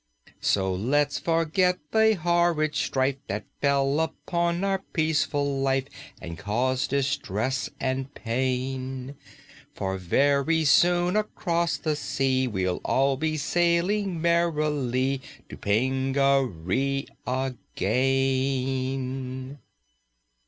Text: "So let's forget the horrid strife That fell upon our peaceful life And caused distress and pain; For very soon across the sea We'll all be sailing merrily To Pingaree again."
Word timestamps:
"So 0.39 0.73
let's 0.73 1.19
forget 1.19 1.77
the 1.91 2.15
horrid 2.15 2.73
strife 2.73 3.17
That 3.27 3.45
fell 3.61 3.99
upon 3.99 4.63
our 4.63 4.79
peaceful 4.79 5.59
life 5.59 5.85
And 6.19 6.39
caused 6.39 6.89
distress 6.89 7.69
and 7.79 8.11
pain; 8.15 9.13
For 9.75 9.99
very 9.99 10.65
soon 10.65 11.15
across 11.15 11.77
the 11.77 11.95
sea 11.95 12.47
We'll 12.47 12.81
all 12.83 13.15
be 13.15 13.37
sailing 13.37 14.19
merrily 14.19 15.21
To 15.49 15.57
Pingaree 15.57 17.05
again." 17.27 19.59